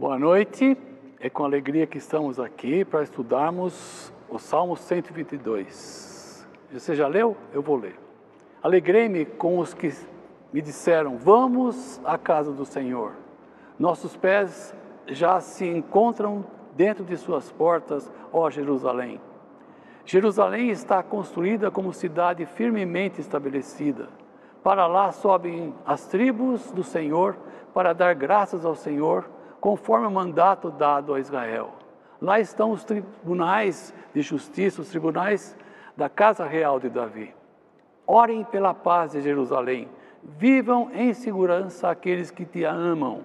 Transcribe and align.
Boa 0.00 0.18
noite. 0.18 0.78
É 1.20 1.28
com 1.28 1.44
alegria 1.44 1.86
que 1.86 1.98
estamos 1.98 2.40
aqui 2.40 2.86
para 2.86 3.02
estudarmos 3.02 4.10
o 4.30 4.38
Salmo 4.38 4.74
122. 4.74 6.48
Você 6.72 6.94
já 6.94 7.06
leu? 7.06 7.36
Eu 7.52 7.60
vou 7.60 7.76
ler. 7.76 8.00
Alegrei-me 8.62 9.26
com 9.26 9.58
os 9.58 9.74
que 9.74 9.92
me 10.54 10.62
disseram: 10.62 11.18
Vamos 11.18 12.00
à 12.02 12.16
casa 12.16 12.50
do 12.50 12.64
Senhor. 12.64 13.12
Nossos 13.78 14.16
pés 14.16 14.74
já 15.06 15.38
se 15.38 15.66
encontram 15.66 16.46
dentro 16.74 17.04
de 17.04 17.18
suas 17.18 17.52
portas, 17.52 18.10
ó 18.32 18.48
Jerusalém. 18.48 19.20
Jerusalém 20.06 20.70
está 20.70 21.02
construída 21.02 21.70
como 21.70 21.92
cidade 21.92 22.46
firmemente 22.46 23.20
estabelecida. 23.20 24.08
Para 24.62 24.86
lá 24.86 25.12
sobem 25.12 25.74
as 25.84 26.06
tribos 26.06 26.72
do 26.72 26.82
Senhor 26.82 27.36
para 27.74 27.92
dar 27.92 28.14
graças 28.14 28.64
ao 28.64 28.74
Senhor, 28.74 29.28
conforme 29.60 30.06
o 30.06 30.10
mandato 30.10 30.70
dado 30.70 31.14
a 31.14 31.20
Israel. 31.20 31.72
Lá 32.20 32.40
estão 32.40 32.70
os 32.70 32.84
tribunais 32.84 33.94
de 34.14 34.20
justiça, 34.22 34.82
os 34.82 34.88
tribunais 34.88 35.56
da 35.96 36.08
casa 36.08 36.44
real 36.44 36.78
de 36.78 36.88
Davi. 36.88 37.34
Orem 38.06 38.44
pela 38.44 38.74
paz 38.74 39.12
de 39.12 39.20
Jerusalém. 39.20 39.88
Vivam 40.22 40.90
em 40.92 41.14
segurança 41.14 41.88
aqueles 41.88 42.30
que 42.30 42.44
te 42.44 42.64
amam. 42.64 43.22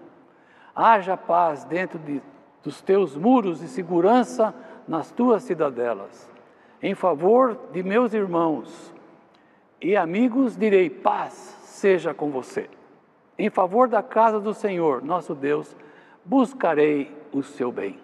Haja 0.75 1.17
paz 1.17 1.65
dentro 1.65 1.99
de, 1.99 2.21
dos 2.63 2.81
teus 2.81 3.17
muros 3.17 3.61
e 3.61 3.67
segurança 3.67 4.53
nas 4.87 5.11
tuas 5.11 5.43
cidadelas. 5.43 6.29
Em 6.81 6.93
favor 6.93 7.57
de 7.71 7.81
meus 7.81 8.13
irmãos 8.13 8.93
e 9.81 9.95
amigos, 9.95 10.55
direi: 10.55 10.89
paz 10.89 11.33
seja 11.63 12.13
com 12.13 12.29
você. 12.29 12.69
Em 13.37 13.49
favor 13.49 13.87
da 13.89 14.01
casa 14.01 14.39
do 14.39 14.53
Senhor, 14.53 15.03
nosso 15.03 15.35
Deus, 15.35 15.75
buscarei 16.25 17.15
o 17.31 17.43
seu 17.43 17.71
bem. 17.71 17.99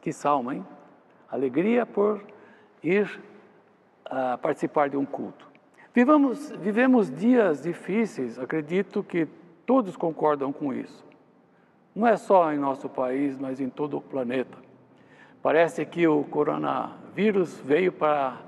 Que 0.00 0.12
salmo, 0.12 0.52
hein? 0.52 0.64
Alegria 1.30 1.84
por 1.84 2.22
ir 2.82 3.20
uh, 4.06 4.38
participar 4.38 4.88
de 4.88 4.96
um 4.96 5.04
culto. 5.04 5.48
Vivamos, 5.92 6.50
vivemos 6.50 7.10
dias 7.10 7.62
difíceis, 7.62 8.38
acredito 8.38 9.02
que 9.02 9.26
todos 9.66 9.96
concordam 9.96 10.52
com 10.52 10.72
isso. 10.72 11.04
Não 11.94 12.06
é 12.06 12.16
só 12.16 12.52
em 12.52 12.58
nosso 12.58 12.88
país, 12.88 13.38
mas 13.38 13.60
em 13.60 13.68
todo 13.68 13.98
o 13.98 14.00
planeta. 14.00 14.58
Parece 15.40 15.84
que 15.86 16.08
o 16.08 16.24
coronavírus 16.24 17.60
veio 17.60 17.92
para 17.92 18.40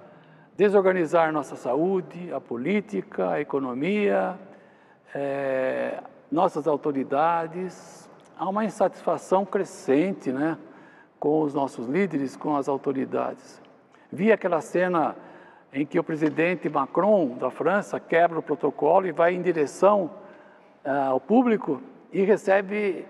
desorganizar 0.57 1.33
nossa 1.33 1.55
saúde, 1.55 2.33
a 2.33 2.41
política, 2.41 3.31
a 3.31 3.41
economia, 3.41 4.39
é, 5.15 6.03
nossas 6.33 6.67
autoridades. 6.67 8.11
Há 8.39 8.47
uma 8.51 8.67
insatisfação 8.67 9.47
crescente 9.47 10.31
né, 10.31 10.59
com 11.19 11.41
os 11.41 11.55
nossos 11.55 11.87
líderes, 11.87 12.37
com 12.37 12.55
as 12.55 12.69
autoridades. 12.69 13.63
Vi 14.13 14.31
aquela 14.31 14.61
cena 14.61 15.17
em 15.73 15.87
que 15.87 15.99
o 15.99 16.05
presidente 16.05 16.69
Macron 16.69 17.37
da 17.39 17.51
França 17.51 17.99
quebra 17.99 18.39
o 18.39 18.43
protocolo 18.43 19.07
e 19.07 19.13
vai 19.13 19.35
em 19.35 19.41
direção 19.41 20.11
uh, 20.85 21.11
ao 21.11 21.21
público 21.21 21.81
e 22.13 22.25
recebe, 22.25 23.07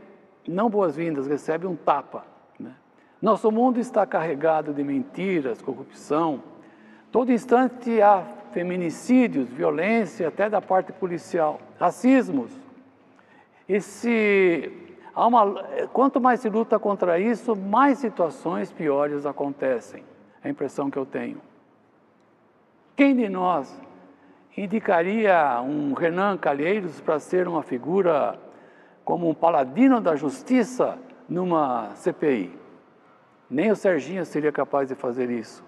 não 0.47 0.71
boas-vindas, 0.71 1.27
recebe 1.27 1.67
um 1.67 1.75
tapa. 1.75 2.25
Né? 2.59 2.73
Nosso 3.21 3.51
mundo 3.51 3.81
está 3.81 4.07
carregado 4.07 4.73
de 4.73 4.85
mentiras, 4.85 5.61
corrupção. 5.61 6.41
Todo 7.11 7.33
instante 7.33 8.01
há 8.01 8.23
feminicídios, 8.53 9.49
violência, 9.49 10.29
até 10.29 10.49
da 10.49 10.63
parte 10.63 10.93
policial, 10.93 11.61
racismos. 11.79 12.51
E 13.69 13.81
se 13.81 14.73
há 14.73 14.96
uma, 15.25 15.65
quanto 15.93 16.21
mais 16.21 16.41
se 16.41 16.49
luta 16.49 16.79
contra 16.79 17.19
isso, 17.19 17.57
mais 17.57 17.99
situações 17.99 18.71
piores 18.71 19.25
acontecem. 19.25 20.05
É 20.43 20.49
a 20.49 20.51
impressão 20.51 20.91
que 20.91 20.99
eu 20.99 21.07
tenho. 21.07 21.41
Quem 22.95 23.17
de 23.17 23.29
nós 23.29 23.81
indicaria 24.57 25.61
um 25.63 25.95
Renan 25.95 26.37
Calheiros 26.37 27.01
para 27.01 27.19
ser 27.19 27.49
uma 27.49 27.63
figura 27.63 28.39
como 29.05 29.29
um 29.29 29.35
paladino 29.35 30.01
da 30.01 30.17
justiça 30.17 30.99
numa 31.29 31.95
CPI? 31.95 32.59
Nem 33.49 33.71
o 33.71 33.77
Serginho 33.77 34.25
seria 34.27 34.53
capaz 34.53 34.89
de 34.89 34.95
fazer 34.95 35.31
isso. 35.31 35.65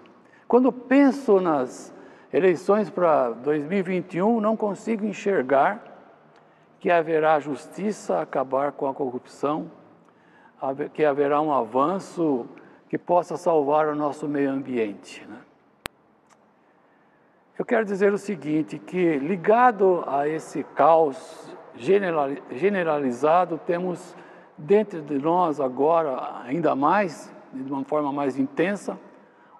Quando 0.47 0.71
penso 0.71 1.39
nas 1.39 1.93
eleições 2.31 2.89
para 2.89 3.29
2021, 3.31 4.39
não 4.41 4.55
consigo 4.55 5.05
enxergar 5.05 5.88
que 6.79 6.89
haverá 6.89 7.39
justiça, 7.39 8.21
acabar 8.21 8.71
com 8.71 8.87
a 8.87 8.93
corrupção, 8.93 9.69
que 10.93 11.03
haverá 11.03 11.41
um 11.41 11.53
avanço 11.53 12.47
que 12.87 12.97
possa 12.97 13.37
salvar 13.37 13.87
o 13.87 13.95
nosso 13.95 14.27
meio 14.27 14.49
ambiente. 14.49 15.25
Né? 15.27 15.37
Eu 17.57 17.65
quero 17.65 17.85
dizer 17.85 18.13
o 18.13 18.17
seguinte, 18.17 18.79
que 18.79 19.17
ligado 19.17 20.03
a 20.07 20.27
esse 20.27 20.63
caos 20.63 21.55
generalizado, 21.75 23.57
temos 23.65 24.15
dentro 24.57 25.01
de 25.01 25.17
nós 25.17 25.59
agora, 25.59 26.41
ainda 26.43 26.75
mais, 26.75 27.33
de 27.53 27.71
uma 27.71 27.83
forma 27.83 28.11
mais 28.11 28.37
intensa, 28.37 28.99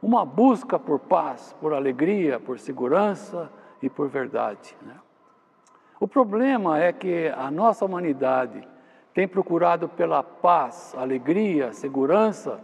uma 0.01 0.25
busca 0.25 0.79
por 0.79 0.99
paz, 0.99 1.55
por 1.59 1.73
alegria, 1.73 2.39
por 2.39 2.57
segurança 2.57 3.51
e 3.81 3.89
por 3.89 4.07
verdade. 4.07 4.75
Né? 4.81 4.95
O 5.99 6.07
problema 6.07 6.79
é 6.79 6.93
que 6.93 7.27
a 7.35 7.51
nossa 7.51 7.83
humanidade 7.83 8.65
tem 9.13 9.27
procurado 9.27 9.89
pela 9.89 10.23
paz, 10.23 10.95
alegria, 10.97 11.73
segurança, 11.73 12.61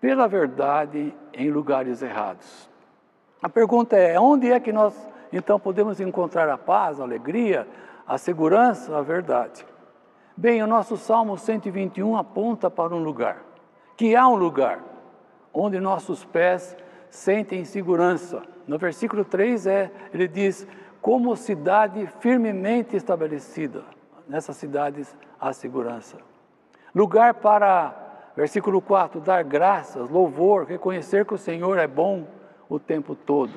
pela 0.00 0.26
verdade 0.26 1.14
em 1.34 1.50
lugares 1.50 2.00
errados. 2.00 2.70
A 3.42 3.48
pergunta 3.48 3.96
é: 3.96 4.18
onde 4.18 4.50
é 4.50 4.58
que 4.58 4.72
nós 4.72 4.94
então 5.30 5.60
podemos 5.60 6.00
encontrar 6.00 6.48
a 6.48 6.56
paz, 6.56 6.98
a 6.98 7.04
alegria, 7.04 7.68
a 8.06 8.16
segurança, 8.16 8.96
a 8.96 9.02
verdade? 9.02 9.66
Bem, 10.34 10.62
o 10.62 10.66
nosso 10.66 10.96
Salmo 10.96 11.36
121 11.36 12.16
aponta 12.16 12.70
para 12.70 12.94
um 12.94 13.02
lugar, 13.02 13.42
que 13.96 14.16
há 14.16 14.26
um 14.26 14.34
lugar 14.34 14.82
onde 15.52 15.78
nossos 15.78 16.24
pés 16.24 16.76
sentem 17.10 17.64
segurança. 17.64 18.42
No 18.66 18.78
versículo 18.78 19.24
3 19.24 19.66
é, 19.66 19.90
ele 20.12 20.26
diz: 20.26 20.66
como 21.06 21.36
cidade 21.36 22.04
firmemente 22.18 22.96
estabelecida. 22.96 23.84
Nessas 24.26 24.56
cidades 24.56 25.16
há 25.40 25.52
segurança. 25.52 26.16
Lugar 26.92 27.34
para, 27.34 27.94
versículo 28.34 28.82
4, 28.82 29.20
dar 29.20 29.44
graças, 29.44 30.10
louvor, 30.10 30.64
reconhecer 30.64 31.24
que 31.24 31.32
o 31.32 31.38
Senhor 31.38 31.78
é 31.78 31.86
bom 31.86 32.26
o 32.68 32.80
tempo 32.80 33.14
todo. 33.14 33.52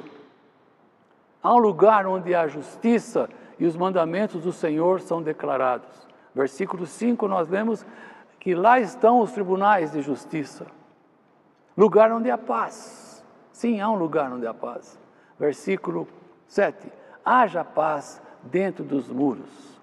Há 1.41 1.51
um 1.55 1.57
lugar 1.57 2.05
onde 2.05 2.35
a 2.35 2.47
justiça 2.47 3.27
e 3.57 3.65
os 3.65 3.75
mandamentos 3.75 4.43
do 4.43 4.51
Senhor 4.51 5.01
são 5.01 5.19
declarados. 5.19 6.07
Versículo 6.35 6.85
5, 6.85 7.27
nós 7.27 7.49
lemos 7.49 7.83
que 8.39 8.53
lá 8.53 8.79
estão 8.79 9.21
os 9.21 9.31
tribunais 9.31 9.91
de 9.91 10.03
justiça. 10.03 10.67
Lugar 11.75 12.11
onde 12.11 12.29
há 12.29 12.37
paz. 12.37 13.25
Sim, 13.51 13.81
há 13.81 13.89
um 13.89 13.95
lugar 13.95 14.31
onde 14.31 14.45
há 14.45 14.53
paz. 14.53 14.99
Versículo 15.39 16.07
7. 16.45 16.99
Haja 17.29 17.63
paz 17.63 18.21
dentro 18.43 18.83
dos 18.83 19.09
muros. 19.09 19.79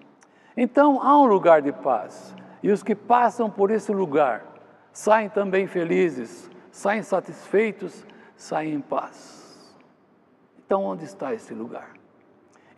Então 0.55 1.01
há 1.01 1.17
um 1.17 1.25
lugar 1.25 1.61
de 1.61 1.71
paz. 1.71 2.35
E 2.61 2.71
os 2.71 2.83
que 2.83 2.95
passam 2.95 3.49
por 3.49 3.71
esse 3.71 3.91
lugar 3.93 4.43
saem 4.91 5.29
também 5.29 5.67
felizes, 5.67 6.49
saem 6.71 7.03
satisfeitos 7.03 8.05
saem 8.37 8.75
em 8.75 8.81
paz. 8.81 9.75
Então, 10.63 10.83
onde 10.83 11.03
está 11.03 11.33
esse 11.33 11.53
lugar? 11.53 11.89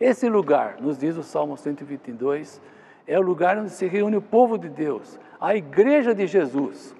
Esse 0.00 0.28
lugar, 0.28 0.80
nos 0.80 0.98
diz 0.98 1.16
o 1.16 1.22
Salmo 1.22 1.56
122, 1.56 2.60
é 3.06 3.18
o 3.18 3.22
lugar 3.22 3.58
onde 3.58 3.70
se 3.70 3.86
reúne 3.86 4.16
o 4.16 4.22
povo 4.22 4.56
de 4.56 4.68
Deus, 4.68 5.18
a 5.38 5.54
igreja 5.54 6.14
de 6.14 6.26
Jesus. 6.26 6.94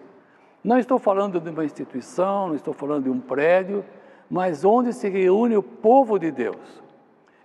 Não 0.62 0.78
estou 0.78 0.98
falando 0.98 1.40
de 1.40 1.48
uma 1.48 1.64
instituição, 1.64 2.48
não 2.48 2.54
estou 2.54 2.74
falando 2.74 3.04
de 3.04 3.10
um 3.10 3.20
prédio, 3.20 3.82
mas 4.28 4.64
onde 4.64 4.92
se 4.92 5.08
reúne 5.08 5.56
o 5.56 5.62
povo 5.62 6.18
de 6.18 6.30
Deus. 6.30 6.82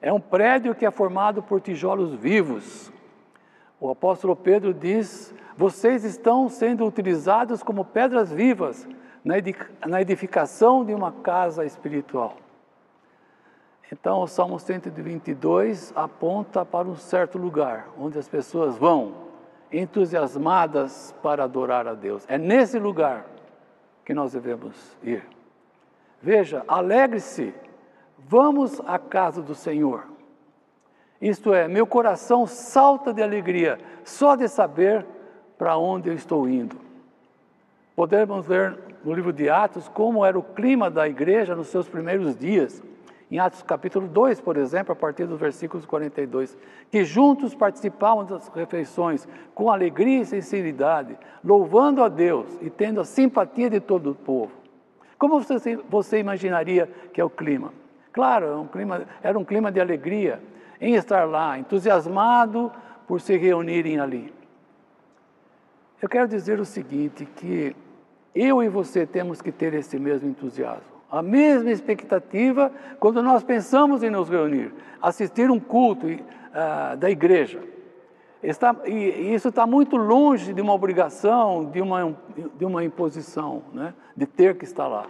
É 0.02 0.12
um 0.12 0.20
prédio 0.20 0.76
que 0.76 0.86
é 0.86 0.92
formado 0.92 1.42
por 1.42 1.62
tijolos 1.62 2.14
vivos. 2.14 2.92
O 3.80 3.90
apóstolo 3.90 4.36
Pedro 4.36 4.74
diz: 4.74 5.34
vocês 5.58 6.04
estão 6.04 6.50
sendo 6.50 6.86
utilizados 6.86 7.64
como 7.64 7.86
pedras 7.86 8.32
vivas 8.32 8.88
na 9.24 10.02
edificação 10.02 10.86
de 10.86 10.94
uma 10.94 11.12
casa 11.12 11.66
espiritual. 11.66 12.38
Então, 13.92 14.22
o 14.22 14.28
Salmo 14.28 14.60
122 14.60 15.94
aponta 15.96 16.66
para 16.66 16.88
um 16.88 16.96
certo 16.96 17.38
lugar 17.38 17.88
onde 17.98 18.18
as 18.18 18.28
pessoas 18.28 18.78
vão 18.78 19.14
entusiasmadas 19.72 21.14
para 21.22 21.44
adorar 21.44 21.88
a 21.88 21.94
Deus. 21.94 22.26
É 22.28 22.38
nesse 22.38 22.80
lugar 22.80 23.26
que 24.04 24.14
nós 24.14 24.34
devemos 24.34 24.98
ir. 25.04 25.24
Veja, 26.22 26.64
alegre-se, 26.68 27.54
vamos 28.18 28.82
à 28.86 28.98
casa 28.98 29.42
do 29.42 29.56
Senhor. 29.56 30.08
Isto 31.22 31.54
é, 31.54 31.68
meu 31.68 31.88
coração 31.88 32.46
salta 32.46 33.14
de 33.14 33.24
alegria 33.24 33.80
só 34.04 34.36
de 34.36 34.48
saber 34.48 35.06
para 35.58 35.78
onde 35.78 36.10
eu 36.10 36.14
estou 36.14 36.48
indo. 36.48 36.76
Podemos 37.96 38.48
ler 38.48 38.78
no 39.04 39.14
livro 39.14 39.32
de 39.32 39.50
Atos 39.50 39.88
como 39.88 40.26
era 40.26 40.38
o 40.38 40.44
clima 40.44 40.90
da 40.90 41.08
igreja 41.08 41.56
nos 41.56 41.68
seus 41.68 41.88
primeiros 41.88 42.36
dias. 42.36 42.84
Em 43.32 43.40
Atos 43.40 43.64
capítulo 43.64 44.08
2, 44.08 44.42
por 44.42 44.58
exemplo, 44.58 44.92
a 44.92 44.96
partir 44.96 45.26
dos 45.26 45.40
versículos 45.40 45.86
42, 45.86 46.58
que 46.92 47.04
juntos 47.04 47.56
participavam 47.56 48.24
das 48.26 48.48
refeições 48.50 49.28
com 49.56 49.72
alegria 49.72 50.22
e 50.22 50.26
sinceridade, 50.26 51.18
louvando 51.44 52.04
a 52.04 52.10
Deus 52.10 52.48
e 52.62 52.70
tendo 52.70 53.02
a 53.02 53.06
simpatia 53.06 53.70
de 53.70 53.80
todo 53.80 54.12
o 54.12 54.16
povo. 54.16 54.52
Como 55.18 55.40
você, 55.40 55.78
você 55.90 56.20
imaginaria 56.20 56.88
que 57.14 57.20
é 57.20 57.24
o 57.24 57.30
clima? 57.30 57.74
Claro, 58.16 58.46
é 58.46 58.56
um 58.56 58.66
clima, 58.66 59.06
era 59.22 59.38
um 59.38 59.44
clima 59.44 59.70
de 59.70 59.82
alegria 59.82 60.42
em 60.80 60.96
estar 60.96 61.26
lá, 61.26 61.60
entusiasmado 61.60 62.72
por 63.06 63.20
se 63.20 63.36
reunirem 63.36 64.00
ali. 64.00 64.34
Eu 66.02 66.08
quero 66.08 66.26
dizer 66.26 66.58
o 66.58 66.66
seguinte, 66.66 67.26
que 67.26 67.76
eu 68.34 68.64
e 68.64 68.70
você 68.70 69.06
temos 69.06 69.42
que 69.42 69.52
ter 69.52 69.74
esse 69.74 70.00
mesmo 70.00 70.30
entusiasmo 70.30 70.96
a 71.12 71.22
mesma 71.22 71.72
expectativa 71.72 72.72
quando 73.00 73.22
nós 73.22 73.44
pensamos 73.44 74.02
em 74.02 74.10
nos 74.10 74.30
reunir, 74.30 74.74
assistir 75.02 75.52
um 75.52 75.60
culto 75.60 76.08
uh, 76.08 76.98
da 76.98 77.10
igreja. 77.10 77.62
Está, 78.42 78.76
e, 78.86 79.34
isso 79.34 79.50
está 79.50 79.66
muito 79.66 79.98
longe 79.98 80.54
de 80.54 80.62
uma 80.62 80.74
obrigação, 80.74 81.66
de 81.66 81.82
uma, 81.82 82.18
de 82.58 82.66
uma 82.66 82.84
imposição, 82.84 83.64
né? 83.74 83.94
de 84.16 84.26
ter 84.26 84.58
que 84.58 84.66
estar 84.66 84.88
lá. 84.88 85.08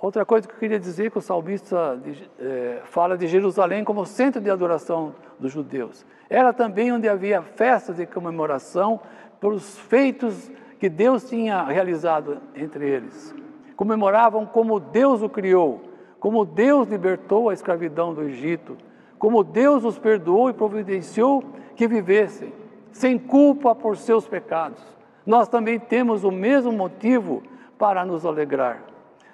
Outra 0.00 0.24
coisa 0.24 0.46
que 0.46 0.54
eu 0.54 0.58
queria 0.58 0.78
dizer 0.78 1.10
que 1.10 1.18
o 1.18 1.22
salmista 1.22 2.00
é, 2.38 2.82
fala 2.84 3.16
de 3.16 3.26
Jerusalém 3.26 3.82
como 3.82 4.04
centro 4.04 4.40
de 4.40 4.50
adoração 4.50 5.14
dos 5.38 5.52
judeus. 5.52 6.04
Era 6.28 6.52
também 6.52 6.92
onde 6.92 7.08
havia 7.08 7.42
festas 7.42 7.96
de 7.96 8.06
comemoração 8.06 9.00
pelos 9.40 9.78
feitos 9.78 10.50
que 10.78 10.88
Deus 10.88 11.28
tinha 11.28 11.62
realizado 11.64 12.38
entre 12.54 12.86
eles 12.88 13.34
comemoravam 13.76 14.46
como 14.46 14.80
Deus 14.80 15.22
o 15.22 15.28
criou, 15.28 15.82
como 16.18 16.44
Deus 16.44 16.88
libertou 16.88 17.50
a 17.50 17.52
escravidão 17.52 18.14
do 18.14 18.22
Egito, 18.22 18.76
como 19.18 19.44
Deus 19.44 19.84
os 19.84 19.98
perdoou 19.98 20.50
e 20.50 20.54
providenciou 20.54 21.44
que 21.76 21.86
vivessem 21.86 22.52
sem 22.90 23.18
culpa 23.18 23.74
por 23.74 23.96
seus 23.96 24.26
pecados. 24.26 24.82
Nós 25.24 25.48
também 25.48 25.78
temos 25.78 26.24
o 26.24 26.30
mesmo 26.30 26.72
motivo 26.72 27.42
para 27.78 28.04
nos 28.04 28.24
alegrar, 28.24 28.82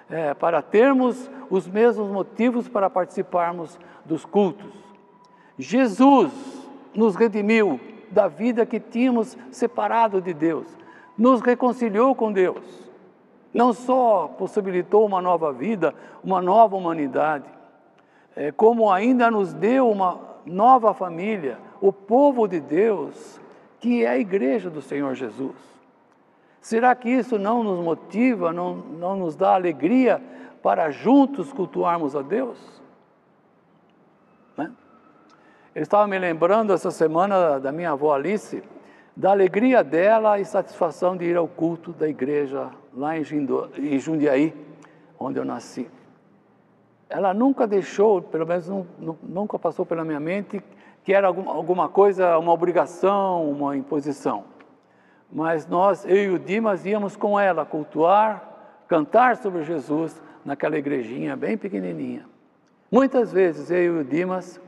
é, 0.09 0.33
para 0.33 0.61
termos 0.61 1.29
os 1.49 1.67
mesmos 1.67 2.09
motivos 2.09 2.67
para 2.67 2.89
participarmos 2.89 3.79
dos 4.05 4.25
cultos. 4.25 4.71
Jesus 5.57 6.31
nos 6.93 7.15
redimiu 7.15 7.79
da 8.11 8.27
vida 8.27 8.65
que 8.65 8.79
tínhamos 8.79 9.37
separado 9.51 10.21
de 10.21 10.33
Deus, 10.33 10.67
nos 11.17 11.41
reconciliou 11.41 12.13
com 12.13 12.31
Deus 12.31 12.83
não 13.53 13.71
só 13.71 14.27
possibilitou 14.37 15.05
uma 15.05 15.21
nova 15.21 15.53
vida, 15.53 15.93
uma 16.23 16.41
nova 16.41 16.75
humanidade, 16.75 17.45
é, 18.35 18.51
como 18.51 18.91
ainda 18.91 19.29
nos 19.29 19.53
deu 19.53 19.89
uma 19.89 20.19
nova 20.45 20.93
família, 20.93 21.59
o 21.79 21.93
povo 21.93 22.47
de 22.47 22.59
Deus, 22.59 23.39
que 23.79 24.03
é 24.03 24.09
a 24.09 24.17
igreja 24.17 24.69
do 24.69 24.81
Senhor 24.81 25.13
Jesus. 25.13 25.55
Será 26.63 26.95
que 26.95 27.09
isso 27.09 27.37
não 27.37 27.61
nos 27.61 27.83
motiva, 27.83 28.53
não, 28.53 28.73
não 28.73 29.17
nos 29.17 29.35
dá 29.35 29.53
alegria 29.53 30.23
para 30.61 30.89
juntos 30.91 31.51
cultuarmos 31.51 32.15
a 32.15 32.21
Deus? 32.21 32.81
Né? 34.55 34.71
Eu 35.75 35.83
estava 35.83 36.07
me 36.07 36.17
lembrando 36.17 36.71
essa 36.71 36.89
semana 36.89 37.59
da 37.59 37.69
minha 37.69 37.91
avó 37.91 38.13
Alice, 38.13 38.63
da 39.13 39.31
alegria 39.31 39.83
dela 39.83 40.39
e 40.39 40.45
satisfação 40.45 41.17
de 41.17 41.25
ir 41.25 41.35
ao 41.35 41.49
culto 41.49 41.91
da 41.91 42.07
igreja 42.07 42.69
lá 42.93 43.17
em 43.17 43.99
Jundiaí, 43.99 44.53
onde 45.19 45.37
eu 45.37 45.43
nasci. 45.43 45.91
Ela 47.09 47.33
nunca 47.33 47.67
deixou, 47.67 48.21
pelo 48.21 48.47
menos 48.47 48.71
nunca 49.21 49.59
passou 49.59 49.85
pela 49.85 50.05
minha 50.05 50.19
mente, 50.19 50.63
que 51.03 51.13
era 51.13 51.27
alguma 51.27 51.89
coisa, 51.89 52.37
uma 52.39 52.53
obrigação, 52.53 53.51
uma 53.51 53.75
imposição. 53.75 54.52
Mas 55.33 55.65
nós, 55.65 56.05
eu 56.05 56.15
e 56.15 56.29
o 56.29 56.37
Dimas, 56.37 56.85
íamos 56.85 57.15
com 57.15 57.39
ela 57.39 57.65
cultuar, 57.65 58.43
cantar 58.87 59.35
sobre 59.37 59.63
Jesus 59.63 60.21
naquela 60.45 60.77
igrejinha 60.77 61.35
bem 61.35 61.57
pequenininha. 61.57 62.23
Muitas 62.91 63.33
vezes 63.33 63.71
eu 63.71 63.97
e 63.97 63.99
o 64.01 64.03
Dimas 64.03 64.61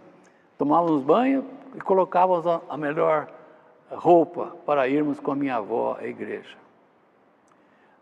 tomávamos 0.57 1.03
banho 1.03 1.45
e 1.75 1.79
colocávamos 1.79 2.47
a 2.67 2.75
melhor 2.75 3.27
roupa 3.91 4.55
para 4.65 4.87
irmos 4.87 5.19
com 5.19 5.33
a 5.33 5.35
minha 5.35 5.57
avó 5.57 5.97
à 6.01 6.07
igreja. 6.07 6.57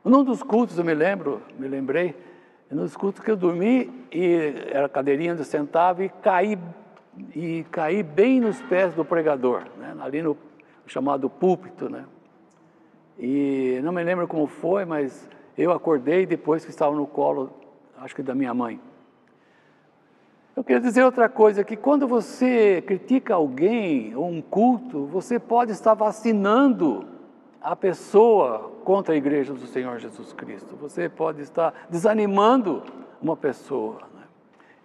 Num 0.01 0.23
dos 0.23 0.41
cultos, 0.41 0.77
eu 0.77 0.85
me 0.85 0.93
lembro, 0.93 1.41
me 1.59 1.67
lembrei, 1.67 2.15
num 2.71 2.83
dos 2.83 2.95
cultos 2.95 3.21
que 3.21 3.29
eu 3.29 3.35
dormi 3.35 4.07
e 4.09 4.53
era 4.71 4.85
a 4.85 4.89
cadeirinha 4.89 5.33
onde 5.33 5.41
eu 5.41 5.45
sentava 5.45 6.01
e 6.01 6.07
caí, 6.07 6.57
e 7.35 7.65
caí 7.69 8.01
bem 8.01 8.39
nos 8.39 8.61
pés 8.61 8.93
do 8.93 9.03
pregador, 9.03 9.63
né? 9.77 9.93
ali 9.99 10.21
no 10.21 10.37
chamado 10.87 11.29
púlpito, 11.29 11.89
né? 11.89 12.05
E 13.17 13.79
não 13.83 13.91
me 13.91 14.03
lembro 14.03 14.27
como 14.27 14.47
foi, 14.47 14.85
mas 14.85 15.29
eu 15.57 15.71
acordei 15.71 16.25
depois 16.25 16.65
que 16.65 16.71
estava 16.71 16.95
no 16.95 17.05
colo, 17.05 17.51
acho 17.97 18.15
que 18.15 18.23
da 18.23 18.33
minha 18.33 18.53
mãe. 18.53 18.79
Eu 20.55 20.63
queria 20.63 20.81
dizer 20.81 21.03
outra 21.03 21.27
coisa, 21.27 21.63
que 21.63 21.75
quando 21.75 22.07
você 22.07 22.83
critica 22.85 23.33
alguém 23.33 24.15
ou 24.15 24.29
um 24.29 24.41
culto, 24.41 25.05
você 25.05 25.39
pode 25.39 25.71
estar 25.71 25.95
vacinando 25.95 27.07
a 27.59 27.75
pessoa 27.75 28.71
contra 28.83 29.15
a 29.15 29.17
igreja 29.17 29.53
do 29.53 29.65
Senhor 29.65 29.97
Jesus 29.97 30.31
Cristo. 30.33 30.75
Você 30.75 31.09
pode 31.09 31.41
estar 31.41 31.87
desanimando 31.89 32.83
uma 33.21 33.35
pessoa. 33.35 34.01
Né? 34.13 34.23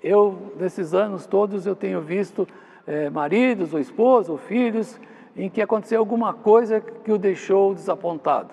Eu, 0.02 0.54
nesses 0.58 0.94
anos 0.94 1.26
todos, 1.26 1.66
eu 1.66 1.76
tenho 1.76 2.00
visto 2.00 2.48
é, 2.86 3.10
maridos, 3.10 3.74
ou 3.74 3.80
esposos, 3.80 4.30
ou 4.30 4.38
filhos, 4.38 4.98
em 5.38 5.48
que 5.48 5.62
aconteceu 5.62 6.00
alguma 6.00 6.34
coisa 6.34 6.80
que 6.80 7.12
o 7.12 7.16
deixou 7.16 7.74
desapontado. 7.74 8.52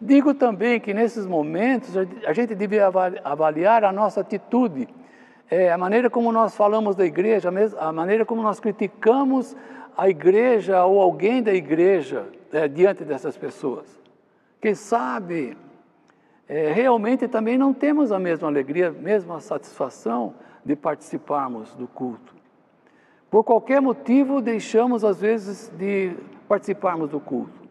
Digo 0.00 0.34
também 0.34 0.78
que 0.78 0.92
nesses 0.92 1.26
momentos 1.26 1.96
a 1.96 2.32
gente 2.32 2.54
deve 2.54 2.78
avaliar 2.78 3.82
a 3.82 3.90
nossa 3.92 4.20
atitude 4.20 4.86
é, 5.50 5.70
a 5.70 5.76
maneira 5.76 6.08
como 6.08 6.32
nós 6.32 6.56
falamos 6.56 6.96
da 6.96 7.04
igreja, 7.04 7.50
a 7.78 7.92
maneira 7.92 8.24
como 8.24 8.42
nós 8.42 8.58
criticamos 8.58 9.54
a 9.96 10.08
igreja 10.08 10.82
ou 10.86 10.98
alguém 11.00 11.42
da 11.42 11.52
igreja 11.52 12.26
é, 12.50 12.66
diante 12.66 13.04
dessas 13.04 13.36
pessoas. 13.36 14.00
Quem 14.60 14.74
sabe 14.74 15.56
é, 16.48 16.72
realmente 16.72 17.28
também 17.28 17.58
não 17.58 17.74
temos 17.74 18.12
a 18.12 18.18
mesma 18.18 18.48
alegria, 18.48 18.88
a 18.88 18.92
mesma 18.92 19.40
satisfação 19.40 20.34
de 20.64 20.74
participarmos 20.74 21.74
do 21.74 21.86
culto. 21.86 22.41
Por 23.32 23.44
qualquer 23.44 23.80
motivo, 23.80 24.42
deixamos 24.42 25.02
às 25.02 25.18
vezes 25.18 25.72
de 25.78 26.14
participarmos 26.46 27.08
do 27.08 27.18
culto. 27.18 27.62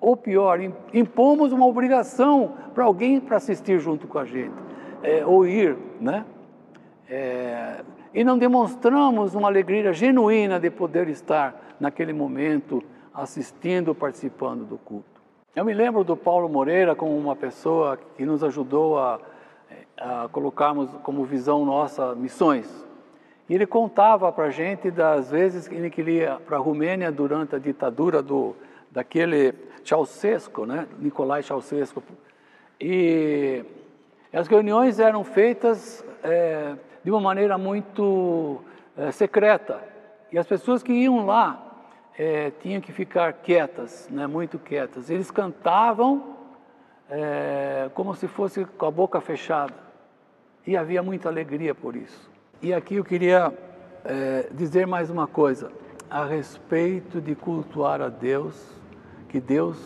Ou 0.00 0.16
pior, 0.16 0.58
impomos 0.94 1.52
uma 1.52 1.66
obrigação 1.66 2.54
para 2.74 2.84
alguém 2.84 3.20
para 3.20 3.36
assistir 3.36 3.78
junto 3.78 4.08
com 4.08 4.18
a 4.18 4.24
gente, 4.24 4.54
é, 5.02 5.22
ou 5.22 5.46
ir, 5.46 5.76
né? 6.00 6.24
É, 7.06 7.84
e 8.14 8.24
não 8.24 8.38
demonstramos 8.38 9.34
uma 9.34 9.48
alegria 9.48 9.92
genuína 9.92 10.58
de 10.58 10.70
poder 10.70 11.06
estar 11.10 11.76
naquele 11.78 12.14
momento 12.14 12.82
assistindo, 13.12 13.94
participando 13.94 14.64
do 14.64 14.78
culto. 14.78 15.20
Eu 15.54 15.62
me 15.62 15.74
lembro 15.74 16.02
do 16.02 16.16
Paulo 16.16 16.48
Moreira 16.48 16.96
como 16.96 17.14
uma 17.14 17.36
pessoa 17.36 17.98
que 18.16 18.24
nos 18.24 18.42
ajudou 18.42 18.98
a, 18.98 19.20
a 19.98 20.28
colocarmos 20.32 20.88
como 21.02 21.22
visão 21.26 21.66
nossa 21.66 22.14
missões. 22.14 22.90
E 23.48 23.54
ele 23.54 23.66
contava 23.66 24.30
para 24.32 24.44
a 24.44 24.50
gente 24.50 24.90
das 24.90 25.30
vezes 25.30 25.68
que 25.68 25.74
ele 25.74 26.18
ia 26.18 26.40
para 26.46 26.56
a 26.56 26.60
Romênia 26.60 27.10
durante 27.10 27.54
a 27.56 27.58
ditadura 27.58 28.22
do, 28.22 28.54
daquele 28.90 29.54
Ceausescu, 29.84 30.64
né? 30.64 30.86
Nicolai 30.98 31.42
Ceausescu. 31.42 32.02
E 32.80 33.64
as 34.32 34.46
reuniões 34.46 34.98
eram 34.98 35.24
feitas 35.24 36.04
é, 36.22 36.74
de 37.04 37.10
uma 37.10 37.20
maneira 37.20 37.58
muito 37.58 38.60
é, 38.96 39.10
secreta. 39.10 39.82
E 40.30 40.38
as 40.38 40.46
pessoas 40.46 40.82
que 40.82 40.92
iam 40.92 41.26
lá 41.26 41.72
é, 42.16 42.50
tinham 42.62 42.80
que 42.80 42.92
ficar 42.92 43.32
quietas, 43.34 44.08
né, 44.10 44.26
muito 44.26 44.58
quietas. 44.58 45.10
Eles 45.10 45.30
cantavam 45.30 46.36
é, 47.10 47.90
como 47.94 48.14
se 48.14 48.26
fosse 48.26 48.64
com 48.64 48.86
a 48.86 48.90
boca 48.90 49.20
fechada. 49.20 49.74
E 50.66 50.76
havia 50.76 51.02
muita 51.02 51.28
alegria 51.28 51.74
por 51.74 51.96
isso. 51.96 52.30
E 52.62 52.72
aqui 52.72 52.94
eu 52.94 53.02
queria 53.02 53.52
é, 54.04 54.48
dizer 54.52 54.86
mais 54.86 55.10
uma 55.10 55.26
coisa 55.26 55.72
a 56.08 56.24
respeito 56.24 57.20
de 57.20 57.34
cultuar 57.34 58.00
a 58.00 58.08
Deus, 58.08 58.54
que 59.28 59.40
Deus 59.40 59.76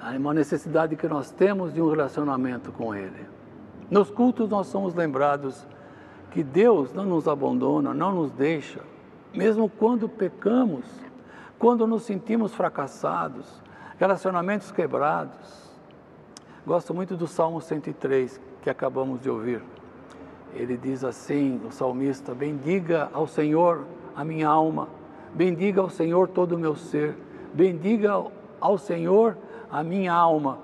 é 0.00 0.16
uma 0.16 0.32
necessidade 0.32 0.96
que 0.96 1.06
nós 1.06 1.30
temos 1.30 1.74
de 1.74 1.82
um 1.82 1.90
relacionamento 1.90 2.72
com 2.72 2.94
Ele. 2.94 3.26
Nos 3.90 4.10
cultos 4.10 4.48
nós 4.48 4.68
somos 4.68 4.94
lembrados 4.94 5.66
que 6.30 6.42
Deus 6.42 6.94
não 6.94 7.04
nos 7.04 7.28
abandona, 7.28 7.92
não 7.92 8.10
nos 8.10 8.32
deixa, 8.32 8.80
mesmo 9.34 9.68
quando 9.68 10.08
pecamos, 10.08 10.86
quando 11.58 11.86
nos 11.86 12.04
sentimos 12.04 12.54
fracassados, 12.54 13.62
relacionamentos 13.98 14.72
quebrados. 14.72 15.70
Gosto 16.66 16.94
muito 16.94 17.18
do 17.18 17.26
Salmo 17.26 17.60
103 17.60 18.40
que 18.62 18.70
acabamos 18.70 19.20
de 19.20 19.28
ouvir. 19.28 19.62
Ele 20.54 20.76
diz 20.76 21.02
assim, 21.02 21.60
o 21.66 21.70
salmista: 21.70 22.34
Bendiga 22.34 23.08
ao 23.12 23.26
Senhor 23.26 23.84
a 24.14 24.24
minha 24.24 24.48
alma, 24.48 24.88
bendiga 25.34 25.80
ao 25.80 25.88
Senhor 25.88 26.28
todo 26.28 26.52
o 26.52 26.58
meu 26.58 26.76
ser, 26.76 27.16
bendiga 27.54 28.22
ao 28.60 28.78
Senhor 28.78 29.36
a 29.70 29.82
minha 29.82 30.12
alma. 30.12 30.58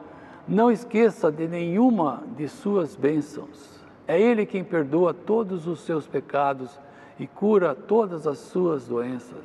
Não 0.47 0.71
esqueça 0.71 1.31
de 1.31 1.47
nenhuma 1.47 2.23
de 2.37 2.49
suas 2.49 2.97
bênçãos. 2.97 3.79
É 4.07 4.19
Ele 4.19 4.47
quem 4.47 4.65
perdoa 4.65 5.13
todos 5.13 5.67
os 5.67 5.81
seus 5.81 6.07
pecados 6.07 6.79
e 7.19 7.27
cura 7.27 7.75
todas 7.75 8.27
as 8.27 8.39
suas 8.39 8.87
doenças. 8.87 9.45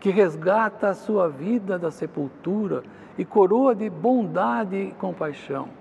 Que 0.00 0.10
resgata 0.10 0.88
a 0.88 0.94
sua 0.94 1.28
vida 1.28 1.78
da 1.78 1.90
sepultura 1.90 2.82
e 3.18 3.24
coroa 3.24 3.74
de 3.74 3.90
bondade 3.90 4.76
e 4.76 4.90
compaixão. 4.92 5.79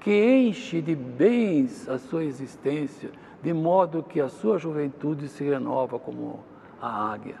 Que 0.00 0.46
enche 0.46 0.80
de 0.80 0.94
bens 0.94 1.88
a 1.88 1.98
sua 1.98 2.24
existência, 2.24 3.10
de 3.42 3.52
modo 3.52 4.02
que 4.02 4.20
a 4.20 4.28
sua 4.28 4.58
juventude 4.58 5.28
se 5.28 5.44
renova 5.44 5.98
como 5.98 6.40
a 6.80 7.12
águia. 7.12 7.36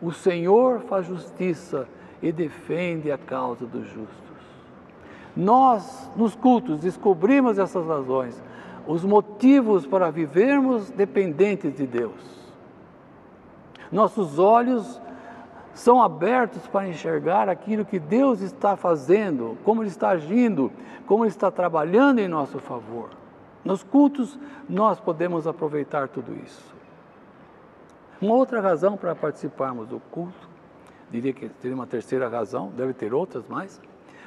O 0.00 0.12
Senhor 0.12 0.80
faz 0.80 1.06
justiça 1.06 1.86
e 2.22 2.32
defende 2.32 3.10
a 3.10 3.18
causa 3.18 3.66
dos 3.66 3.86
justos. 3.86 4.30
Nós, 5.36 6.10
nos 6.16 6.34
cultos, 6.34 6.80
descobrimos 6.80 7.58
essas 7.58 7.86
razões, 7.86 8.42
os 8.86 9.04
motivos 9.04 9.86
para 9.86 10.10
vivermos 10.10 10.90
dependentes 10.90 11.76
de 11.76 11.86
Deus. 11.86 12.40
Nossos 13.92 14.38
olhos 14.38 15.00
são 15.74 16.02
abertos 16.02 16.66
para 16.66 16.88
enxergar 16.88 17.48
aquilo 17.48 17.84
que 17.84 17.98
Deus 17.98 18.40
está 18.40 18.76
fazendo, 18.76 19.56
como 19.64 19.82
Ele 19.82 19.90
está 19.90 20.10
agindo, 20.10 20.70
como 21.06 21.24
Ele 21.24 21.30
está 21.30 21.50
trabalhando 21.50 22.18
em 22.18 22.28
nosso 22.28 22.58
favor. 22.58 23.10
Nos 23.64 23.82
cultos, 23.82 24.38
nós 24.68 24.98
podemos 24.98 25.46
aproveitar 25.46 26.08
tudo 26.08 26.34
isso. 26.34 26.74
Uma 28.20 28.34
outra 28.34 28.60
razão 28.60 28.96
para 28.96 29.14
participarmos 29.14 29.88
do 29.88 30.00
culto, 30.10 30.48
diria 31.10 31.32
que 31.32 31.48
teria 31.48 31.74
uma 31.74 31.86
terceira 31.86 32.28
razão, 32.28 32.70
deve 32.76 32.92
ter 32.92 33.14
outras 33.14 33.46
mais. 33.48 33.80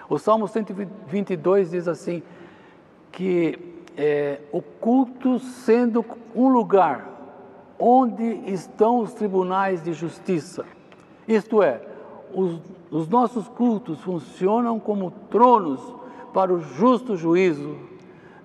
O 0.09 0.17
Salmo 0.17 0.47
122 0.47 1.71
diz 1.71 1.87
assim: 1.87 2.23
que 3.11 3.85
é, 3.95 4.41
o 4.51 4.61
culto 4.61 5.39
sendo 5.39 6.03
um 6.35 6.47
lugar 6.49 7.09
onde 7.77 8.23
estão 8.51 8.99
os 8.99 9.13
tribunais 9.13 9.83
de 9.83 9.93
justiça. 9.93 10.65
Isto 11.27 11.63
é, 11.63 11.81
os, 12.33 12.59
os 12.91 13.07
nossos 13.07 13.47
cultos 13.47 14.01
funcionam 14.01 14.79
como 14.79 15.11
tronos 15.29 15.81
para 16.33 16.53
o 16.53 16.59
justo 16.59 17.15
juízo 17.15 17.77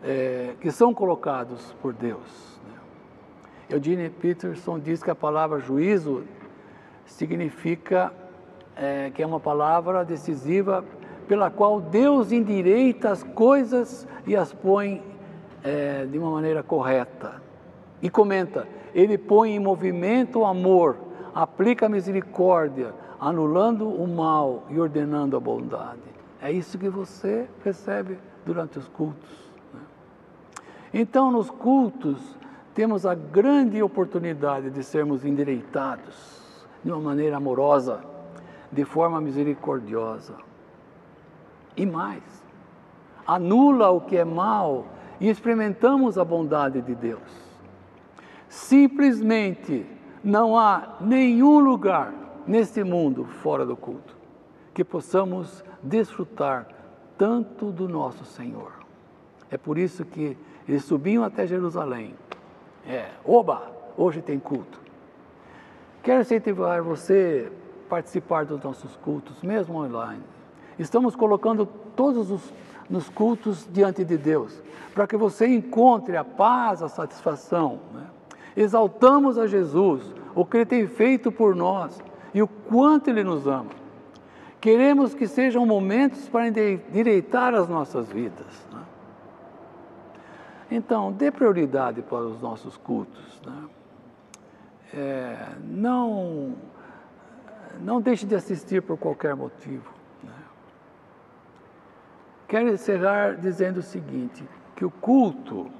é, 0.02 0.54
que 0.60 0.70
são 0.70 0.92
colocados 0.94 1.74
por 1.80 1.92
Deus. 1.92 2.60
Né? 2.66 3.76
Eugene 3.76 4.10
Peterson 4.10 4.78
diz 4.78 5.02
que 5.02 5.10
a 5.10 5.14
palavra 5.14 5.58
juízo 5.58 6.24
significa 7.06 8.12
é, 8.76 9.10
que 9.12 9.22
é 9.22 9.26
uma 9.26 9.40
palavra 9.40 10.04
decisiva 10.04 10.84
pela 11.26 11.50
qual 11.50 11.80
Deus 11.80 12.30
endireita 12.30 13.10
as 13.10 13.22
coisas 13.22 14.06
e 14.26 14.36
as 14.36 14.52
põe 14.52 15.02
é, 15.64 16.06
de 16.06 16.18
uma 16.18 16.30
maneira 16.30 16.62
correta. 16.62 17.42
E 18.00 18.08
comenta: 18.08 18.66
Ele 18.94 19.18
põe 19.18 19.54
em 19.54 19.58
movimento 19.58 20.40
o 20.40 20.46
amor, 20.46 20.96
aplica 21.38 21.86
a 21.86 21.88
misericórdia, 21.88 22.92
anulando 23.20 23.88
o 23.88 24.08
mal 24.08 24.64
e 24.70 24.80
ordenando 24.80 25.36
a 25.36 25.40
bondade. 25.40 26.02
É 26.42 26.50
isso 26.50 26.76
que 26.76 26.88
você 26.88 27.48
recebe 27.64 28.18
durante 28.44 28.76
os 28.76 28.88
cultos. 28.88 29.48
Então, 30.92 31.30
nos 31.30 31.48
cultos, 31.48 32.18
temos 32.74 33.06
a 33.06 33.14
grande 33.14 33.80
oportunidade 33.80 34.68
de 34.70 34.82
sermos 34.82 35.24
endireitados 35.24 36.66
de 36.82 36.90
uma 36.90 37.00
maneira 37.00 37.36
amorosa, 37.36 38.00
de 38.72 38.84
forma 38.84 39.20
misericordiosa. 39.20 40.34
E 41.76 41.86
mais, 41.86 42.24
anula 43.24 43.90
o 43.90 44.00
que 44.00 44.16
é 44.16 44.24
mal 44.24 44.86
e 45.20 45.28
experimentamos 45.28 46.18
a 46.18 46.24
bondade 46.24 46.82
de 46.82 46.96
Deus. 46.96 47.30
Simplesmente 48.48 49.97
não 50.22 50.58
há 50.58 50.96
nenhum 51.00 51.58
lugar 51.58 52.12
neste 52.46 52.82
mundo 52.82 53.24
fora 53.24 53.64
do 53.64 53.76
culto 53.76 54.16
que 54.74 54.84
possamos 54.84 55.64
desfrutar 55.82 56.68
tanto 57.16 57.72
do 57.72 57.88
nosso 57.88 58.24
Senhor. 58.24 58.72
É 59.50 59.58
por 59.58 59.76
isso 59.76 60.04
que 60.04 60.36
eles 60.68 60.84
subiam 60.84 61.24
até 61.24 61.46
Jerusalém. 61.46 62.14
É, 62.86 63.08
oba, 63.24 63.72
hoje 63.96 64.22
tem 64.22 64.38
culto. 64.38 64.80
Quero 66.02 66.20
incentivar 66.20 66.80
você 66.80 67.50
a 67.50 67.88
participar 67.88 68.44
dos 68.44 68.62
nossos 68.62 68.94
cultos, 68.96 69.42
mesmo 69.42 69.82
online. 69.82 70.22
Estamos 70.78 71.16
colocando 71.16 71.66
todos 71.96 72.30
os 72.30 72.52
nos 72.88 73.08
cultos 73.10 73.68
diante 73.70 74.04
de 74.04 74.16
Deus, 74.16 74.62
para 74.94 75.06
que 75.06 75.16
você 75.16 75.46
encontre 75.46 76.16
a 76.16 76.24
paz, 76.24 76.82
a 76.82 76.88
satisfação. 76.88 77.80
Né? 77.92 78.06
Exaltamos 78.58 79.38
a 79.38 79.46
Jesus, 79.46 80.12
o 80.34 80.44
que 80.44 80.56
Ele 80.56 80.66
tem 80.66 80.86
feito 80.88 81.30
por 81.30 81.54
nós 81.54 82.02
e 82.34 82.42
o 82.42 82.48
quanto 82.48 83.08
Ele 83.08 83.22
nos 83.22 83.46
ama. 83.46 83.70
Queremos 84.60 85.14
que 85.14 85.28
sejam 85.28 85.64
momentos 85.64 86.28
para 86.28 86.48
endireitar 86.48 87.54
as 87.54 87.68
nossas 87.68 88.10
vidas. 88.10 88.66
Então, 90.68 91.12
dê 91.12 91.30
prioridade 91.30 92.02
para 92.02 92.18
os 92.18 92.42
nossos 92.42 92.76
cultos. 92.76 93.40
Né? 93.46 93.68
É, 94.92 95.36
não, 95.64 96.56
não 97.80 98.00
deixe 98.00 98.26
de 98.26 98.34
assistir 98.34 98.82
por 98.82 98.98
qualquer 98.98 99.36
motivo. 99.36 99.88
Né? 100.20 100.32
Quero 102.48 102.70
encerrar 102.70 103.36
dizendo 103.36 103.78
o 103.78 103.82
seguinte: 103.82 104.44
que 104.74 104.84
o 104.84 104.90
culto 104.90 105.70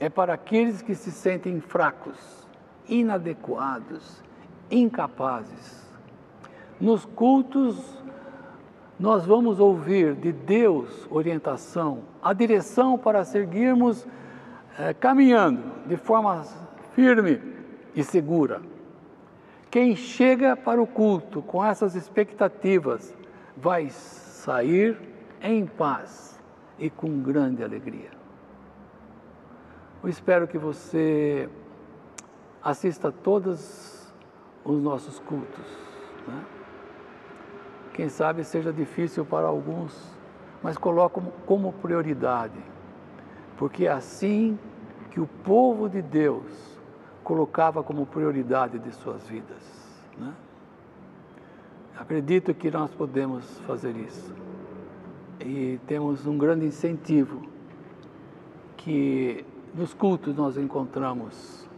é 0.00 0.08
para 0.08 0.32
aqueles 0.32 0.80
que 0.80 0.94
se 0.94 1.12
sentem 1.12 1.60
fracos, 1.60 2.48
inadequados, 2.88 4.22
incapazes. 4.70 5.86
Nos 6.80 7.04
cultos, 7.04 8.02
nós 8.98 9.26
vamos 9.26 9.60
ouvir 9.60 10.14
de 10.14 10.32
Deus 10.32 11.06
orientação, 11.10 12.04
a 12.22 12.32
direção 12.32 12.96
para 12.96 13.24
seguirmos 13.24 14.06
é, 14.78 14.94
caminhando 14.94 15.62
de 15.86 15.98
forma 15.98 16.44
firme 16.94 17.40
e 17.94 18.02
segura. 18.02 18.62
Quem 19.70 19.94
chega 19.94 20.56
para 20.56 20.80
o 20.82 20.86
culto 20.86 21.42
com 21.42 21.62
essas 21.62 21.94
expectativas 21.94 23.14
vai 23.54 23.90
sair 23.90 24.98
em 25.42 25.66
paz 25.66 26.40
e 26.78 26.88
com 26.88 27.20
grande 27.20 27.62
alegria. 27.62 28.19
Eu 30.02 30.08
espero 30.08 30.48
que 30.48 30.56
você 30.56 31.48
assista 32.62 33.08
a 33.08 33.12
todos 33.12 34.10
os 34.64 34.80
nossos 34.82 35.18
cultos. 35.18 35.66
Né? 36.26 36.44
Quem 37.92 38.08
sabe 38.08 38.42
seja 38.42 38.72
difícil 38.72 39.26
para 39.26 39.46
alguns, 39.46 40.16
mas 40.62 40.78
coloque 40.78 41.16
como, 41.16 41.32
como 41.44 41.72
prioridade, 41.74 42.58
porque 43.58 43.86
é 43.86 43.90
assim 43.90 44.58
que 45.10 45.20
o 45.20 45.26
povo 45.26 45.86
de 45.88 46.00
Deus 46.00 46.78
colocava 47.22 47.82
como 47.82 48.06
prioridade 48.06 48.78
de 48.78 48.92
suas 48.92 49.28
vidas. 49.28 49.62
Né? 50.16 50.32
Acredito 51.98 52.54
que 52.54 52.70
nós 52.70 52.94
podemos 52.94 53.60
fazer 53.66 53.94
isso. 53.96 54.34
E 55.40 55.78
temos 55.86 56.26
um 56.26 56.38
grande 56.38 56.64
incentivo 56.64 57.42
que 58.76 59.44
nos 59.74 59.94
cultos 59.94 60.34
nós 60.34 60.56
encontramos 60.56 61.68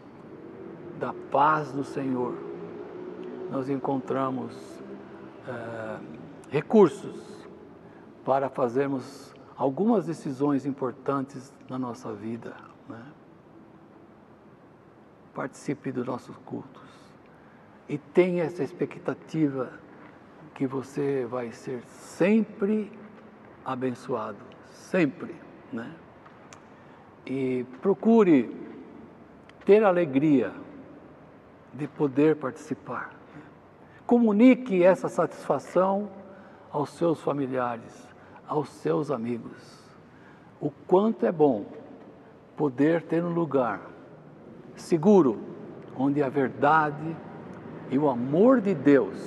da 0.98 1.12
paz 1.30 1.72
do 1.72 1.84
Senhor, 1.84 2.36
nós 3.50 3.68
encontramos 3.68 4.56
é, 5.48 5.98
recursos 6.48 7.46
para 8.24 8.48
fazermos 8.48 9.34
algumas 9.56 10.06
decisões 10.06 10.64
importantes 10.64 11.52
na 11.68 11.78
nossa 11.78 12.12
vida. 12.12 12.54
Né? 12.88 13.02
Participe 15.34 15.90
dos 15.90 16.06
nossos 16.06 16.36
cultos 16.38 16.82
e 17.88 17.98
tenha 17.98 18.44
essa 18.44 18.62
expectativa 18.62 19.72
que 20.54 20.66
você 20.66 21.26
vai 21.28 21.50
ser 21.50 21.82
sempre 21.84 22.92
abençoado, 23.64 24.38
sempre, 24.70 25.34
né? 25.72 25.94
E 27.26 27.64
procure 27.80 28.54
ter 29.64 29.84
alegria 29.84 30.52
de 31.72 31.86
poder 31.86 32.36
participar. 32.36 33.14
Comunique 34.06 34.82
essa 34.82 35.08
satisfação 35.08 36.08
aos 36.70 36.90
seus 36.90 37.20
familiares, 37.22 38.06
aos 38.46 38.68
seus 38.68 39.10
amigos 39.10 39.82
o 40.62 40.70
quanto 40.86 41.26
é 41.26 41.32
bom 41.32 41.64
poder 42.56 43.02
ter 43.02 43.24
um 43.24 43.34
lugar 43.34 43.80
seguro 44.76 45.40
onde 45.98 46.22
a 46.22 46.28
verdade 46.28 47.16
e 47.90 47.98
o 47.98 48.08
amor 48.08 48.60
de 48.60 48.72
Deus 48.72 49.18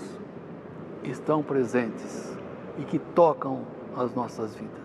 estão 1.03 1.43
presentes 1.43 2.33
e 2.79 2.85
que 2.85 2.97
tocam 2.97 3.63
as 3.97 4.15
nossas 4.15 4.55
vidas. 4.55 4.84